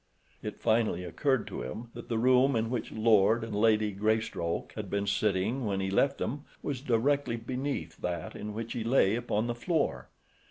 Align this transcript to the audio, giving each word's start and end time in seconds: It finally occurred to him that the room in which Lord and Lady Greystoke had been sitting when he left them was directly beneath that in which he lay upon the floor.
It 0.41 0.59
finally 0.59 1.03
occurred 1.03 1.45
to 1.45 1.61
him 1.61 1.91
that 1.93 2.09
the 2.09 2.17
room 2.17 2.55
in 2.55 2.71
which 2.71 2.91
Lord 2.91 3.43
and 3.43 3.55
Lady 3.55 3.91
Greystoke 3.91 4.73
had 4.75 4.89
been 4.89 5.05
sitting 5.05 5.63
when 5.63 5.79
he 5.79 5.91
left 5.91 6.17
them 6.17 6.45
was 6.63 6.81
directly 6.81 7.35
beneath 7.37 7.97
that 7.97 8.35
in 8.35 8.55
which 8.55 8.73
he 8.73 8.83
lay 8.83 9.15
upon 9.15 9.45
the 9.45 9.53
floor. 9.53 10.09